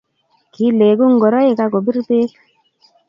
Kiilegu 0.53 1.05
ngoroik 1.15 1.59
ako 1.65 1.77
bir 1.85 1.97
beek 2.07 2.31